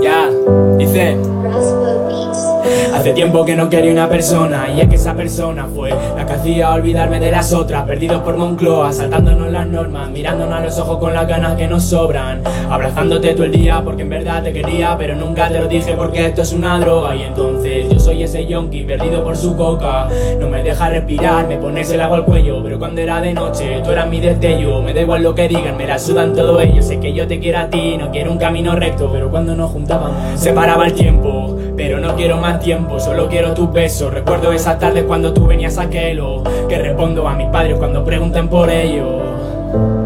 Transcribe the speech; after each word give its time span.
Ya, 0.00 0.30
dice. 0.78 1.16
Hace 2.94 3.12
tiempo 3.14 3.44
que 3.44 3.56
no 3.56 3.68
quería 3.68 3.90
una 3.90 4.08
persona 4.08 4.68
y 4.74 4.80
es 4.80 4.88
que 4.88 4.94
esa 4.94 5.14
persona 5.14 5.66
fue 5.74 5.90
la 5.90 6.24
que 6.24 6.32
hacía 6.34 6.70
olvidarme 6.72 7.18
de 7.18 7.30
las 7.30 7.52
otras, 7.52 7.84
perdidos 7.84 8.22
por 8.22 8.36
Moncloa, 8.36 8.92
saltándonos 8.92 9.50
las 9.50 9.66
normas, 9.66 10.10
mirándonos 10.10 10.54
a 10.54 10.60
los 10.60 10.78
ojos 10.78 10.98
con 10.98 11.12
las 11.12 11.26
ganas 11.26 11.56
que 11.56 11.66
nos 11.66 11.84
sobran, 11.84 12.42
abrazándote 12.70 13.32
todo 13.32 13.44
el 13.44 13.52
día 13.52 13.82
porque 13.82 14.02
en 14.02 14.10
verdad 14.10 14.42
te 14.44 14.52
quería, 14.52 14.96
pero 14.96 15.16
nunca 15.16 15.48
te 15.48 15.58
lo 15.58 15.66
dije 15.66 15.94
porque 15.96 16.26
esto 16.26 16.42
es 16.42 16.52
una 16.52 16.78
droga 16.78 17.16
y 17.16 17.22
entonces 17.22 17.91
soy 18.02 18.24
ese 18.24 18.46
yonki 18.46 18.82
perdido 18.82 19.22
por 19.22 19.36
su 19.36 19.56
coca, 19.56 20.08
no 20.40 20.48
me 20.48 20.62
deja 20.62 20.88
respirar, 20.88 21.46
me 21.46 21.56
pones 21.56 21.90
el 21.92 22.00
agua 22.00 22.18
al 22.18 22.24
cuello, 22.24 22.60
pero 22.62 22.78
cuando 22.78 23.00
era 23.00 23.20
de 23.20 23.32
noche 23.32 23.80
tú 23.84 23.92
eras 23.92 24.08
mi 24.08 24.20
destello, 24.20 24.82
me 24.82 24.92
da 24.92 25.02
igual 25.02 25.22
lo 25.22 25.34
que 25.34 25.48
digan, 25.48 25.76
me 25.76 25.86
la 25.86 25.98
sudan 25.98 26.34
todo 26.34 26.60
ellos, 26.60 26.84
sé 26.86 26.98
que 26.98 27.12
yo 27.12 27.28
te 27.28 27.38
quiero 27.38 27.60
a 27.60 27.68
ti, 27.68 27.96
no 27.96 28.10
quiero 28.10 28.32
un 28.32 28.38
camino 28.38 28.74
recto, 28.74 29.08
pero 29.12 29.30
cuando 29.30 29.54
nos 29.54 29.70
juntábamos 29.70 30.40
se 30.40 30.52
paraba 30.52 30.86
el 30.86 30.94
tiempo, 30.94 31.56
pero 31.76 32.00
no 32.00 32.16
quiero 32.16 32.38
más 32.38 32.60
tiempo, 32.60 32.98
solo 32.98 33.28
quiero 33.28 33.54
tus 33.54 33.72
besos. 33.72 34.12
Recuerdo 34.12 34.52
esas 34.52 34.78
tardes 34.78 35.04
cuando 35.04 35.32
tú 35.32 35.46
venías 35.46 35.78
a 35.78 35.88
Kelo, 35.88 36.42
que 36.68 36.78
respondo 36.78 37.26
a 37.28 37.34
mis 37.34 37.48
padres 37.48 37.78
cuando 37.78 38.04
pregunten 38.04 38.48
por 38.48 38.68
ello. 38.68 39.22
Ya. 39.72 40.01